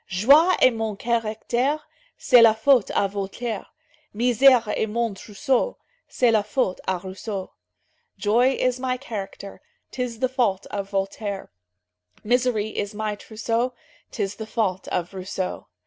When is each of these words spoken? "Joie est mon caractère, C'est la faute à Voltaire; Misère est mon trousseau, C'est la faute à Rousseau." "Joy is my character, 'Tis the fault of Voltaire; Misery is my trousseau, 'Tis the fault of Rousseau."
"Joie 0.07 0.55
est 0.63 0.73
mon 0.73 0.95
caractère, 0.97 1.81
C'est 2.17 2.41
la 2.41 2.55
faute 2.55 2.87
à 2.95 3.07
Voltaire; 3.07 3.67
Misère 4.15 4.67
est 4.75 4.87
mon 4.89 5.13
trousseau, 5.13 5.77
C'est 6.07 6.31
la 6.31 6.41
faute 6.41 6.81
à 6.87 6.97
Rousseau." 6.99 7.51
"Joy 8.17 8.55
is 8.55 8.79
my 8.79 8.97
character, 8.97 9.61
'Tis 9.91 10.17
the 10.17 10.27
fault 10.27 10.65
of 10.71 10.89
Voltaire; 10.89 11.51
Misery 12.23 12.69
is 12.69 12.95
my 12.95 13.13
trousseau, 13.13 13.73
'Tis 14.09 14.37
the 14.37 14.47
fault 14.47 14.87
of 14.87 15.13
Rousseau." 15.13 15.67